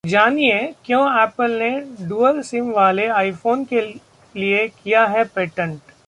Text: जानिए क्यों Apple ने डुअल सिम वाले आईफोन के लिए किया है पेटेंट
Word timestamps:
जानिए 0.03 0.61
क्यों 0.85 1.01
Apple 1.17 1.51
ने 1.59 1.69
डुअल 2.07 2.41
सिम 2.41 2.71
वाले 2.71 3.05
आईफोन 3.13 3.65
के 3.65 3.81
लिए 4.35 4.67
किया 4.67 5.05
है 5.07 5.23
पेटेंट 5.25 5.91